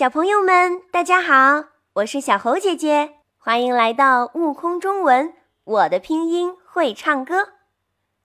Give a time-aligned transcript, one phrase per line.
[0.00, 5.34] 小朋友们，大家好，我是小猴姐姐，欢迎来到悟空中文。
[5.62, 7.50] 我的拼音会唱歌，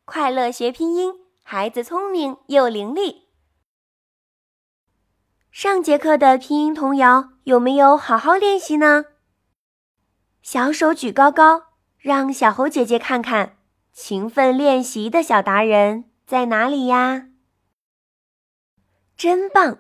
[0.06, 3.24] 快乐学拼音，孩子聪明又伶俐。
[5.52, 9.08] 上节课的拼音童谣有没有好好练习呢？
[10.42, 11.64] 小手举高高，
[11.98, 13.58] 让小猴姐姐看看，
[13.92, 17.28] 勤奋练习的小达人在哪里呀？
[19.18, 19.80] 真棒！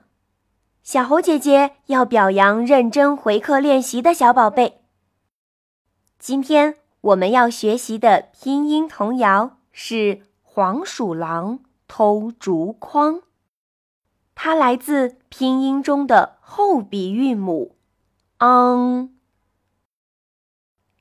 [0.86, 4.84] 小猴姐姐要表扬认真回课练习的小宝贝。
[6.20, 9.95] 今天我们要学习的拼音童谣是
[10.44, 13.16] 《黄鼠狼偷竹筐》，
[14.36, 17.76] 它来自拼音中的后鼻韵母
[18.38, 19.09] “ang”。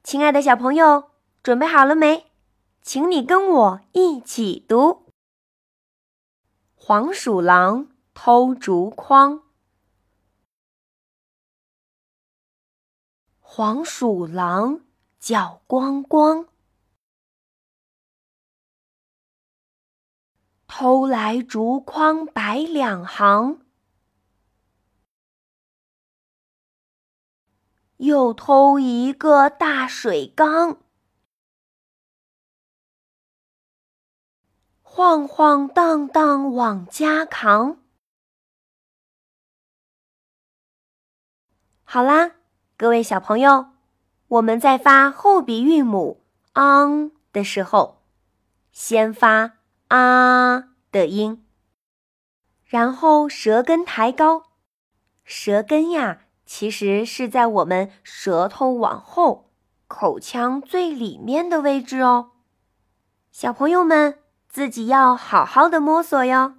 [0.03, 1.11] 亲爱的小朋友，
[1.43, 2.25] 准备好了没？
[2.81, 4.89] 请你跟我一起读
[6.75, 9.41] 《黄鼠狼偷竹筐》。
[13.57, 14.81] 黄鼠狼
[15.21, 16.49] 叫光光，
[20.67, 23.65] 偷来竹筐摆两行，
[27.99, 30.83] 又偷一个大水缸，
[34.83, 37.81] 晃晃荡荡往家扛。
[41.85, 42.35] 好啦。
[42.77, 43.67] 各位小朋友，
[44.27, 48.03] 我们在发后鼻韵母 “ang” 的时候，
[48.73, 51.47] 先发“啊”的音，
[52.65, 54.47] 然后舌根抬高。
[55.23, 59.53] 舌根呀，其实是在我们舌头往后、
[59.87, 62.33] 口腔最里面的位置哦。
[63.31, 66.55] 小朋友们自己要好好的摸索哟。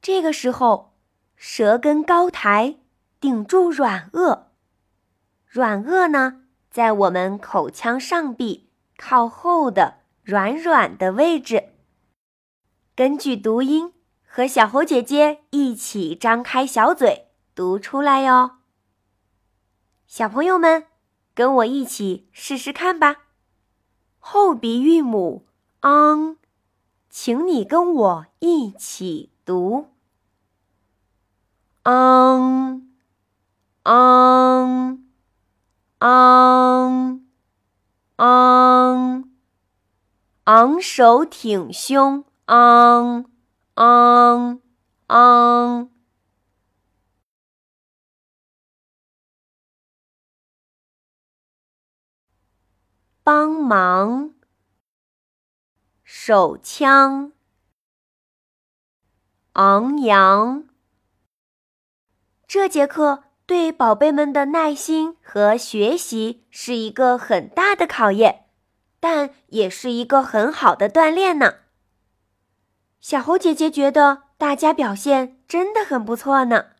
[0.00, 0.94] 这个时候，
[1.34, 2.76] 舌根高抬，
[3.18, 4.53] 顶住软腭。
[5.54, 11.74] 软腭呢，在我们口腔上壁靠后的软软的位置。
[12.96, 13.92] 根据读音，
[14.26, 18.56] 和小猴姐姐一起张开小嘴读出来哟。
[20.08, 20.88] 小朋友们，
[21.36, 23.26] 跟我一起试试看吧。
[24.18, 25.46] 后鼻韵母
[25.82, 26.38] ang，
[27.08, 29.86] 请你跟我一起读
[31.84, 32.83] ang。
[40.44, 43.30] 昂首挺胸，昂，
[43.74, 44.60] 昂，
[45.06, 45.90] 昂，
[53.22, 54.34] 帮忙，
[56.02, 57.32] 手枪，
[59.54, 60.68] 昂扬，
[62.46, 63.24] 这节课。
[63.46, 68.43] 对宝贝们的耐心和学习是一个很大的考验，
[69.04, 71.56] 但也是一个很好的锻炼呢。
[73.00, 76.70] 小猴姐姐觉得大家表现真的很不错呢。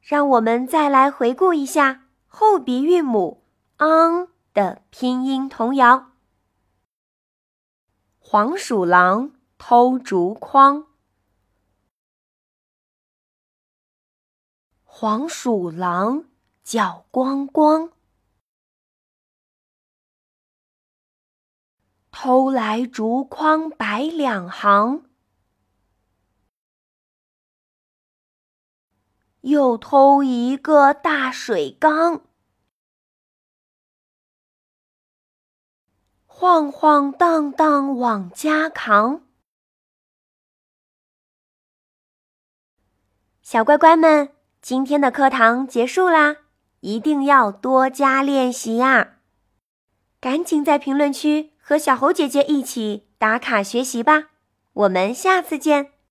[0.00, 3.44] 让我们再来回顾一下后鼻韵母
[3.76, 6.12] “ang” 的拼音童谣：
[8.18, 10.86] 黄鼠狼偷竹筐。
[14.82, 16.24] 黄鼠狼
[16.64, 17.90] 脚光光，
[22.20, 25.04] 偷来竹筐摆两行，
[29.42, 32.22] 又偷一个大水缸，
[36.26, 39.24] 晃晃荡荡往家扛。
[43.42, 44.34] 小乖乖们。
[44.60, 46.38] 今天的课堂结束啦，
[46.80, 49.20] 一定要多加练习呀！
[50.20, 54.30] 赶紧在评论区和小猴姐姐一起打卡学习吧，
[54.72, 55.90] 我们下次见。